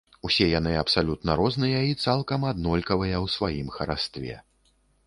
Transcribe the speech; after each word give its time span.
Усе 0.27 0.45
яны 0.59 0.71
абсалютна 0.83 1.35
розныя 1.41 1.83
і 1.91 1.99
цалкам 2.07 2.49
аднолькавыя 2.53 3.17
ў 3.25 3.37
сваім 3.39 3.67
харастве. 3.79 4.33